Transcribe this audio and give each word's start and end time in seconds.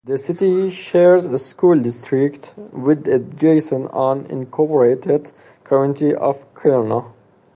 The 0.03 0.17
city 0.17 0.71
shares 0.71 1.25
a 1.25 1.37
school 1.37 1.77
district 1.79 2.55
with 2.71 3.03
the 3.03 3.17
adjacent 3.17 3.91
unincorporated 3.91 5.31
community 5.63 6.15
of 6.15 6.51
Kiona. 6.55 7.05